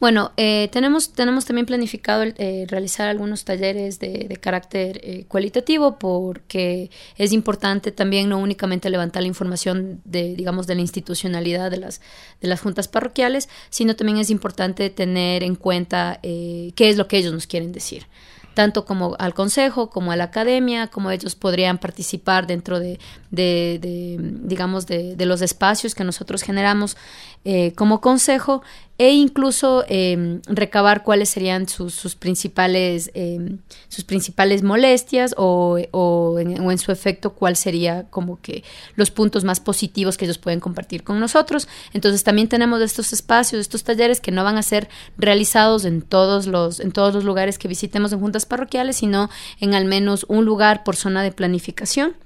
[0.00, 6.90] Bueno, eh, tenemos, tenemos también planificado eh, realizar algunos talleres de, carácter eh, cualitativo porque
[7.16, 12.00] es importante también no únicamente levantar la información de, digamos, de la institucionalidad de las,
[12.40, 17.06] de las juntas parroquiales, sino también es importante tener en cuenta eh, qué es lo
[17.06, 18.06] que ellos nos quieren decir
[18.54, 22.98] tanto como al consejo como a la academia, como ellos podrían participar dentro de,
[23.30, 26.96] de, de digamos, de, de, los espacios que nosotros generamos
[27.44, 28.62] eh, como consejo
[28.98, 33.56] e incluso eh, recabar cuáles serían sus, principales eh,
[33.88, 38.62] sus principales molestias o, o, en, o, en, su efecto cuál sería como que
[38.94, 41.66] los puntos más positivos que ellos pueden compartir con nosotros.
[41.94, 46.46] Entonces también tenemos estos espacios estos talleres que no van a ser realizados en todos
[46.46, 50.44] los en todos los lugares que visitemos en juntas parroquiales sino en al menos un
[50.44, 52.16] lugar por zona de planificación.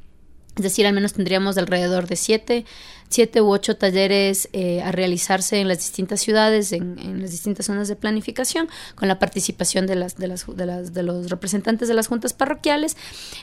[0.56, 2.64] Es decir, al menos tendríamos alrededor de siete,
[3.14, 7.86] siete u ocho talleres eh, a realizarse en las distintas ciudades, en, las distintas zonas
[7.86, 11.94] de planificación, con la participación de, las, de, las, de, las, de los representantes de
[11.94, 12.96] las juntas parroquiales.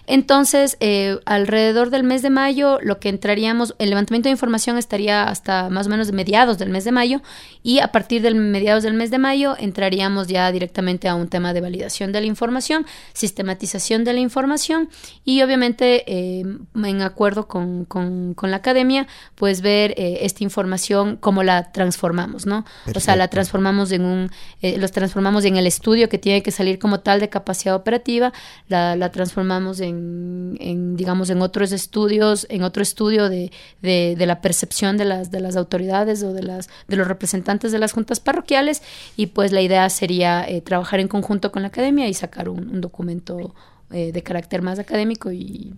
[0.08, 5.24] Entonces, eh, alrededor del mes de mayo, lo que entraríamos, el levantamiento de información estaría
[5.24, 7.22] hasta más o menos de mediados del mes de mayo,
[7.64, 11.54] y a partir del mediados del mes de mayo entraríamos ya directamente a un tema
[11.54, 14.90] de validación de la información, sistematización de la información
[15.24, 16.44] y obviamente eh,
[16.76, 22.66] en acuerdo con, con, la academia, pues ver eh, esta información, cómo la transformamos, ¿no?
[22.96, 26.52] O sea, la transformamos en un, eh, los transformamos en el estudio que tiene que
[26.52, 28.34] salir como tal de capacidad operativa,
[28.68, 34.26] la, la transformamos en, en, digamos, en otros estudios, en otro estudio de, de, de,
[34.26, 37.94] la percepción de las, de las autoridades o de, las, de los representantes de las
[37.94, 38.82] juntas parroquiales
[39.16, 42.82] y pues la idea sería trabajar en conjunto con la academia y sacar un, un
[42.82, 43.54] documento
[43.90, 45.74] de carácter más académico y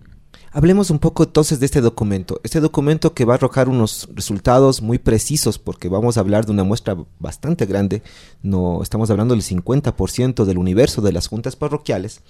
[0.56, 2.40] Hablemos un poco entonces de este documento.
[2.44, 6.52] Este documento que va a arrojar unos resultados muy precisos porque vamos a hablar de
[6.52, 8.04] una muestra bastante grande.
[8.40, 12.20] No estamos hablando del 50% del universo de las juntas parroquiales.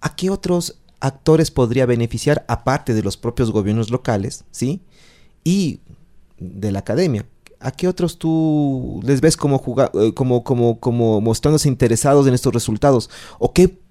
[0.00, 4.80] ¿A qué otros actores podría beneficiar aparte de los propios gobiernos locales, sí?
[5.44, 5.80] Y
[6.38, 7.26] de la academia.
[7.60, 12.54] ¿A qué otros tú les ves como, eh, como, como, como mostrándose interesados en estos
[12.54, 13.10] resultados?
[13.38, 13.83] ¿O qué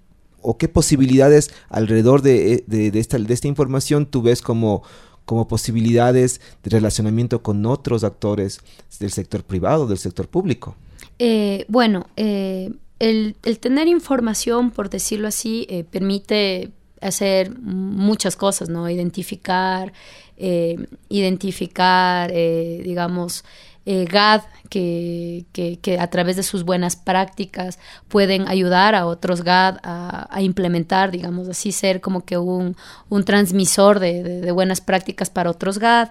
[0.43, 4.83] o qué posibilidades alrededor de, esta, de esta información tú ves como,
[5.25, 8.59] como posibilidades de relacionamiento con otros actores
[8.99, 10.75] del sector privado, del sector público?
[11.19, 18.89] Eh, bueno, eh, el, tener información, por decirlo así, eh, permite hacer muchas cosas, ¿no?
[18.89, 19.91] Identificar,
[21.09, 23.43] identificar, digamos,
[23.85, 30.41] GAD que, que, a través de sus buenas prácticas pueden ayudar a otros GAD a,
[30.41, 32.75] implementar, digamos así, ser como que un,
[33.09, 36.09] un transmisor de, buenas prácticas para otros GAD.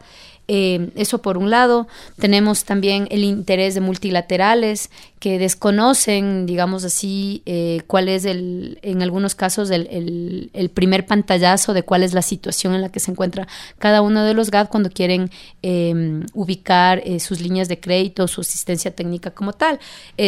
[0.48, 1.86] Eh, eso por un lado.
[2.18, 9.02] Tenemos también el interés de multilaterales que desconocen, digamos así, eh, cuál es el, en
[9.02, 13.12] algunos casos, el, el, primer pantallazo de cuál es la situación en la que se
[13.12, 13.46] encuentra
[13.78, 15.30] cada uno de los GAD cuando quieren
[15.62, 19.78] em, ubicar eh, sus líneas de crédito, su asistencia técnica como tal.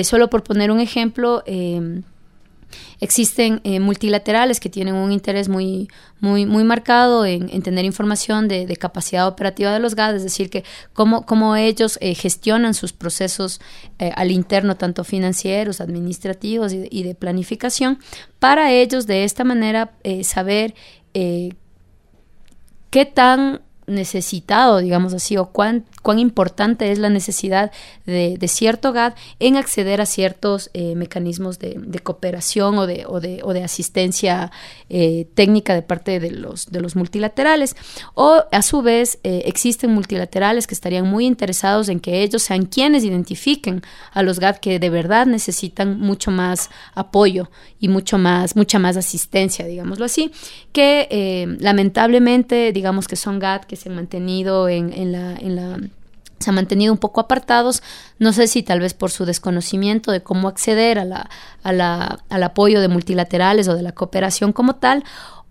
[0.04, 2.02] solo por poner un ejemplo, em,
[3.00, 5.88] Existen eh, multilaterales que tienen un interés muy,
[6.20, 10.64] muy, muy marcado en, tener información de, capacidad operativa de los GAD, es decir, que
[10.92, 13.60] cómo, cómo ellos eh, gestionan sus procesos
[13.98, 17.98] eh, al interno, tanto financieros, administrativos y, y, de planificación,
[18.38, 20.74] para ellos de esta manera saber
[21.12, 27.72] qué tan necesitado, digamos así, o cuán, cuán importante es la necesidad
[28.04, 34.52] de, cierto GAD en acceder a ciertos eh, mecanismos de, cooperación o de, asistencia
[34.90, 37.74] eh, técnica de parte de los, multilaterales.
[38.12, 42.66] O a su vez eh, existen multilaterales que estarían muy interesados en que ellos sean
[42.66, 43.80] quienes identifiquen
[44.12, 48.98] a los GAD que de verdad necesitan mucho más apoyo y mucho más, mucha más
[48.98, 50.30] asistencia, digámoslo así,
[50.72, 55.78] que lamentablemente digamos que son GAD que se han mantenido en la
[56.38, 57.82] se han mantenido un poco apartados,
[58.18, 63.68] no sé si tal vez por su desconocimiento de cómo acceder al apoyo de multilaterales
[63.68, 65.04] o de la cooperación como tal,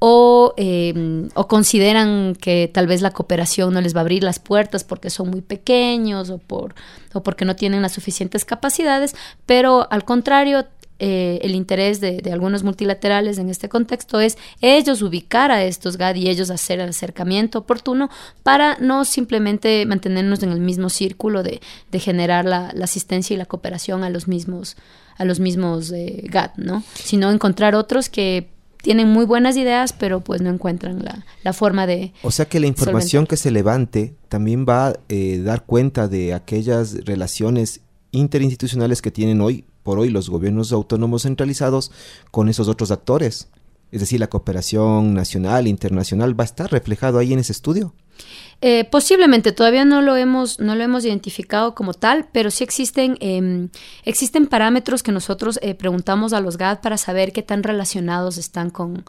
[0.05, 4.37] o, em, o, consideran que tal vez la cooperación no les va a abrir las
[4.37, 6.75] puertas porque son muy pequeños o, por,
[7.13, 9.15] o porque no tienen las suficientes capacidades,
[9.45, 10.65] pero al contrario,
[10.99, 16.15] eh, el interés de, algunos multilaterales en este contexto es ellos ubicar a estos GAD
[16.15, 18.09] y ellos hacer el acercamiento oportuno
[18.43, 21.59] para no simplemente mantenernos en el mismo círculo de,
[21.93, 24.77] generar la, asistencia y la cooperación a los mismos,
[25.17, 26.83] a los mismos eh, GAD, ¿no?
[26.93, 28.53] Sino encontrar otros que
[28.83, 31.03] tienen muy buenas ideas, pero pues no encuentran
[31.43, 32.11] la, forma de...
[32.21, 36.33] O sea que la información que se levante también va a eh, dar cuenta de
[36.33, 37.79] aquellas relaciones
[38.13, 41.91] interinstitucionales que tienen hoy por hoy los gobiernos autónomos centralizados
[42.31, 43.49] con esos otros actores.
[43.91, 47.93] Es decir, la cooperación nacional, internacional, va a estar reflejado ahí en ese estudio.
[48.61, 53.17] Eh, posiblemente todavía no lo hemos no lo hemos identificado como tal, pero sí existen
[53.19, 53.69] em,
[54.05, 58.69] existen parámetros que nosotros eh, preguntamos a los GAD para saber qué tan relacionados están
[58.69, 59.03] con,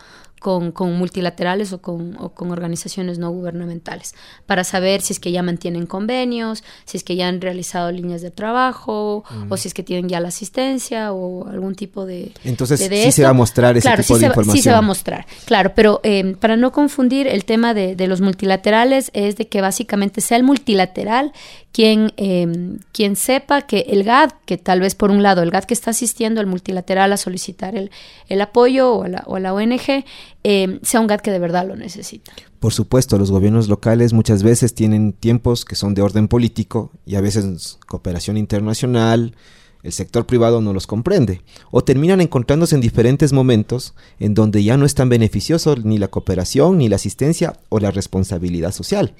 [0.44, 6.62] con, multilaterales o con, organizaciones no gubernamentales, para saber si es que ya mantienen convenios,
[6.85, 10.20] si es que ya han realizado líneas de trabajo, o si es que tienen ya
[10.20, 12.33] la asistencia o algún tipo de...
[12.44, 14.57] Entonces sí se va a mostrar ese tipo de información.
[14.57, 18.20] Sí se va a mostrar, claro, pero em, para no confundir el tema de, los
[18.20, 21.33] multilaterales es de que básicamente sea el multilateral
[21.74, 25.64] quien, em, quien sepa que el GAD, que tal vez por un lado el GAD
[25.64, 27.90] que está asistiendo al multilateral a solicitar el,
[28.28, 30.04] el apoyo o a la, la ONG,
[30.44, 32.33] em, sea un GAD que de verdad lo necesita.
[32.60, 37.16] Por supuesto, los gobiernos locales muchas veces tienen tiempos que son de orden político y
[37.16, 39.35] a veces cooperación internacional,
[39.83, 44.77] el sector privado no los comprende o terminan encontrándose en diferentes momentos en donde ya
[44.77, 49.16] no es tan beneficioso ni la cooperación, ni la asistencia o la responsabilidad social.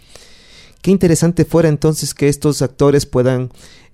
[0.85, 3.51] Qué interesante fuera entonces que estos actores puedan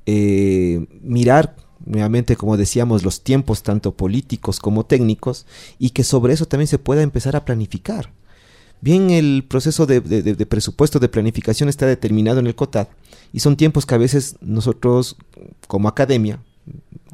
[0.07, 1.55] eh, mirar
[1.87, 5.47] nuevamente, como decíamos, los tiempos tanto políticos como técnicos
[5.79, 8.13] y que sobre eso también se pueda empezar a planificar.
[8.81, 10.01] Bien, el proceso de,
[10.47, 12.89] presupuesto de planificación está determinado en el COTAD
[13.33, 15.17] y son tiempos que a veces nosotros
[15.69, 16.43] como academia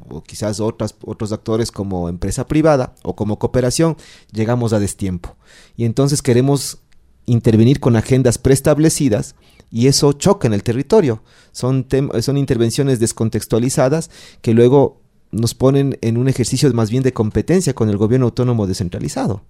[0.08, 3.98] o quizás otros actores como empresa privada o como cooperación,
[4.32, 5.36] llegamos a destiempo.
[5.76, 6.78] Y entonces queremos
[7.26, 9.34] intervenir con agendas preestablecidas
[9.70, 11.22] y eso choca en el territorio.
[11.52, 11.86] Son,
[12.20, 14.10] son intervenciones descontextualizadas
[14.42, 18.66] que luego nos ponen en un ejercicio más bien de competencia con el gobierno autónomo
[18.66, 19.42] descentralizado.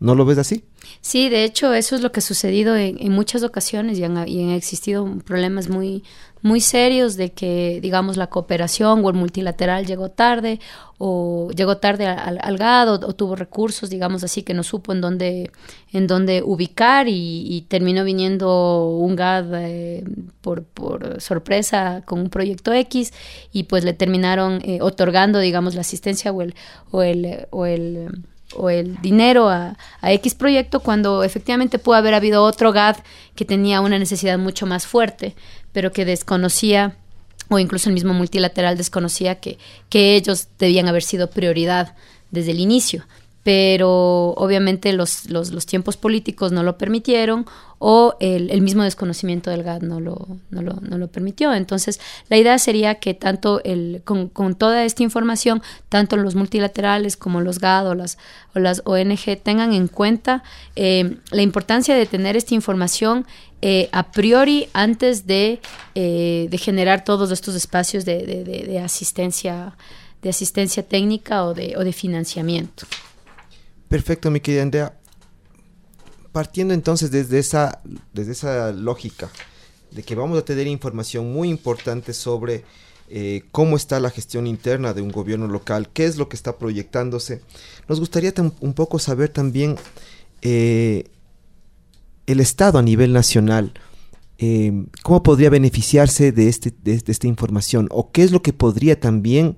[0.00, 0.64] ¿No lo ves así?
[1.02, 4.42] Sí, de hecho, eso es lo que ha sucedido en, muchas ocasiones y han, y
[4.42, 6.04] han, existido problemas muy,
[6.42, 10.60] muy serios de que, digamos, la cooperación o el multilateral llegó tarde
[10.98, 15.50] o llegó tarde al, GAD o, tuvo recursos, digamos así, que no supo en dónde,
[15.92, 20.04] en dónde ubicar y, terminó viniendo un GAD eh,
[20.40, 23.12] por, por, sorpresa con un proyecto X
[23.52, 26.54] y pues le terminaron eh, otorgando, digamos, la asistencia o el,
[26.90, 28.08] o el, o el
[28.56, 32.96] o el dinero a, X proyecto cuando efectivamente pudo haber habido otro GAD
[33.34, 35.34] que tenía una necesidad mucho más fuerte,
[35.72, 36.96] pero que desconocía,
[37.48, 39.58] o incluso el mismo multilateral desconocía que,
[39.88, 41.94] que ellos debían haber sido prioridad
[42.30, 43.04] desde el inicio
[43.42, 47.46] pero obviamente los, los, tiempos políticos no lo permitieron
[47.78, 51.54] o el, mismo desconocimiento del GAD no lo, no lo, no, lo, permitió.
[51.54, 57.16] Entonces, la idea sería que tanto el, con, con, toda esta información, tanto los multilaterales
[57.16, 58.18] como los GAD o las,
[58.54, 60.42] o las ONG tengan en cuenta
[60.76, 63.26] eh, la importancia de tener esta información
[63.62, 65.60] eh, a priori antes de,
[65.94, 69.74] eh, de, generar todos estos espacios de, de, de, asistencia
[70.22, 72.86] de asistencia técnica o de, o de financiamiento.
[73.90, 74.96] Perfecto, mi querida Andrea.
[76.30, 77.82] Partiendo entonces desde esa,
[78.14, 79.28] desde esa lógica
[79.90, 82.62] de que vamos a tener información muy importante sobre
[83.08, 86.56] eh, cómo está la gestión interna de un gobierno local, qué es lo que está
[86.56, 87.42] proyectándose,
[87.88, 89.74] nos gustaría un poco saber también
[90.40, 91.10] eh,
[92.26, 93.72] el Estado a nivel nacional.
[94.38, 97.88] Eh, ¿Cómo podría beneficiarse de, este, de esta información?
[97.90, 99.56] ¿O qué es lo que podría también,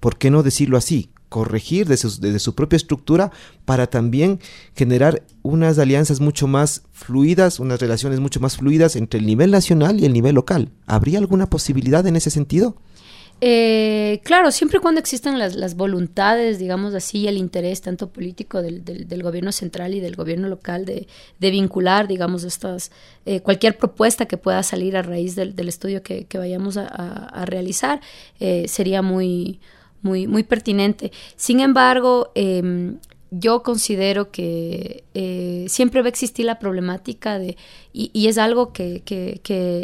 [0.00, 3.30] por qué no decirlo así, corregir desde su, propia estructura
[3.64, 4.40] para también
[4.74, 10.00] generar unas alianzas mucho más fluidas, unas relaciones mucho más fluidas entre el nivel nacional
[10.00, 10.70] y el nivel local.
[10.86, 12.76] ¿Habría alguna posibilidad en ese sentido?
[13.40, 18.84] Eh, claro, siempre y cuando existan las, voluntades, digamos así, el interés tanto político del,
[18.84, 21.06] del, gobierno central y del gobierno local de,
[21.38, 22.90] vincular, digamos, estas,
[23.26, 28.00] eh, cualquier propuesta que pueda salir a raíz del, estudio que, vayamos a, realizar,
[28.40, 29.60] eh, sería muy,
[30.02, 31.12] muy, muy pertinente.
[31.36, 32.98] Sin embargo, em,
[33.30, 37.56] yo considero que eh, siempre va a existir la problemática de,
[38.00, 39.02] y, es algo que,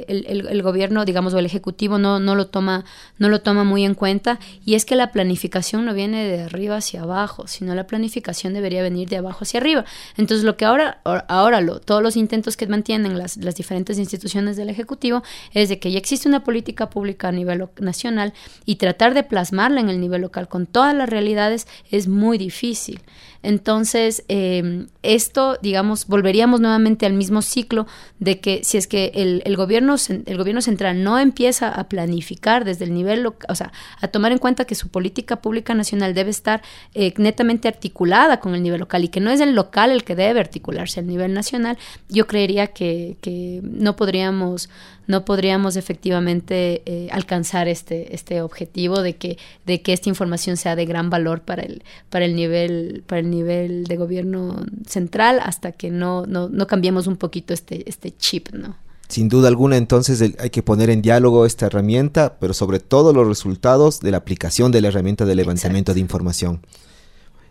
[0.06, 2.84] el, gobierno, digamos, o el ejecutivo no, no, lo toma,
[3.18, 6.76] no lo toma muy en cuenta, y es que la planificación no viene de arriba
[6.76, 9.84] hacia abajo, sino la planificación debería venir de abajo hacia arriba.
[10.16, 14.56] Entonces, lo que ahora, ahora lo, todos los intentos que mantienen las, las diferentes instituciones
[14.56, 18.32] del ejecutivo es de que ya existe una política pública a nivel nacional
[18.64, 23.00] y tratar de plasmarla en el nivel local con todas las realidades es muy difícil.
[23.42, 27.86] Entonces, eh, esto, digamos, volveríamos nuevamente al mismo ciclo
[28.18, 32.84] de que si es que el, gobierno, el gobierno central no empieza a planificar desde
[32.84, 36.62] el nivel, o sea, a tomar en cuenta que su política pública nacional debe estar
[36.94, 40.14] eh, netamente articulada con el nivel local y que no es el local el que
[40.14, 41.78] debe articularse al nivel nacional,
[42.08, 44.68] yo creería que, que no podríamos
[45.06, 50.76] no podríamos efectivamente eh, alcanzar este, este objetivo de que, de que esta información sea
[50.76, 55.72] de gran valor para el, para el nivel, para el nivel de gobierno central hasta
[55.72, 58.76] que no, no, no cambiemos un poquito este, este chip, ¿no?
[59.08, 63.28] Sin duda alguna, entonces hay que poner en diálogo esta herramienta, pero sobre todo los
[63.28, 66.62] resultados de la aplicación de la herramienta de levantamiento de información.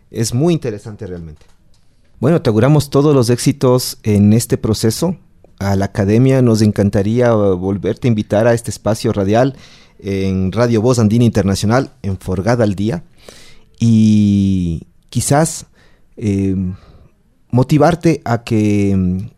[0.10, 1.45] Es muy interesante realmente.
[2.20, 5.18] Bueno, te auguramos todos los éxitos en este proceso
[5.72, 9.55] a la academia, nos encantaría uh, volverte a invitar a este espacio radial
[9.99, 13.03] en Radio Voz Andina Internacional, en Forgada al Día,
[13.80, 15.66] y quizás
[16.18, 16.76] em,
[17.51, 19.30] motivarte a que em,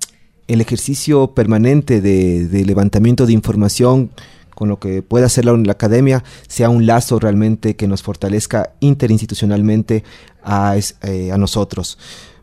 [0.48, 4.12] el ejercicio permanente de, levantamiento de información
[4.54, 10.04] con lo que pueda hacer la, academia sea un lazo realmente que nos fortalezca interinstitucionalmente
[10.44, 11.98] a, eh, nosotros.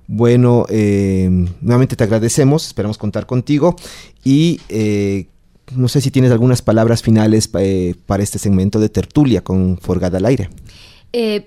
[0.07, 1.29] Bueno, eh,
[1.61, 3.77] nuevamente te agradecemos, esperamos contar contigo
[4.25, 5.27] y eh,
[5.75, 10.27] no sé si tienes algunas palabras finales para este segmento de tertulia con Forgada al
[10.27, 10.51] aire.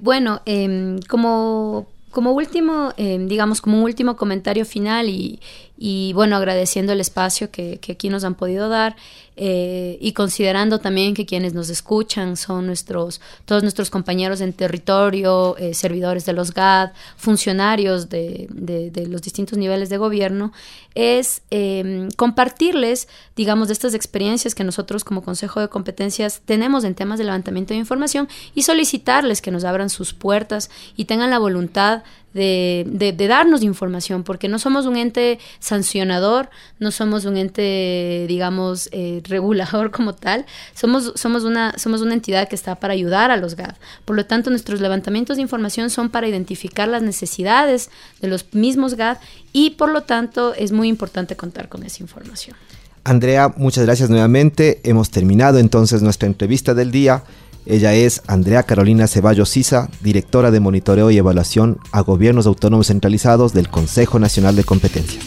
[0.01, 5.37] bueno, em, como como último, em, digamos, como un último comentario final y,
[5.77, 8.95] y bueno, agradeciendo el espacio que, que, aquí nos han podido dar
[9.37, 15.57] eh, y considerando también que quienes nos escuchan son nuestros, todos nuestros compañeros en territorio,
[15.57, 20.53] eh, servidores de los GAD, funcionarios de, de, los distintos niveles de gobierno,
[20.93, 26.95] es em, compartirles, digamos, de estas experiencias que nosotros como Consejo de Competencias tenemos en
[26.95, 31.39] temas de levantamiento de información y solicitarles que nos abran sus puertas y tengan la
[31.39, 32.03] voluntad
[32.35, 39.21] de, darnos información, porque no somos un ente sancionador, no somos un ente, digamos, eh,
[39.23, 43.55] regulador como tal, somos, somos, una, somos una entidad que está para ayudar a los
[43.55, 43.75] GAD.
[44.03, 47.89] Por lo tanto, nuestros levantamientos de información son para identificar las necesidades
[48.21, 49.17] de los mismos GAD
[49.53, 52.57] y por lo tanto es muy importante contar con esa información.
[53.05, 54.81] Andrea, muchas gracias nuevamente.
[54.83, 57.23] Hemos terminado entonces nuestra entrevista del día.
[57.67, 63.53] Ella es Andrea Carolina Ceballos Sisa, directora de monitoreo y evaluación a gobiernos autónomos centralizados
[63.53, 65.19] del Consejo Nacional de Competencia.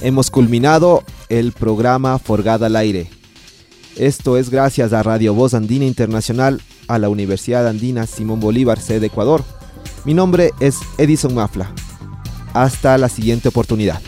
[0.00, 3.10] Hemos culminado el programa Forgada al Aire.
[3.96, 9.06] Esto es gracias a Radio Voz Andina Internacional, a la Universidad Andina Simón Bolívar, sede
[9.06, 9.44] Ecuador.
[10.06, 11.70] Mi nombre es Edison Mafla.
[12.54, 14.00] Hasta la siguiente oportunidad.